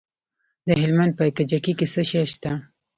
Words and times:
د 0.67 0.69
هلمند 0.81 1.13
په 1.17 1.23
کجکي 1.37 1.73
کې 1.79 1.85
څه 1.93 2.01
شی 2.09 2.23
شته؟ 2.33 2.51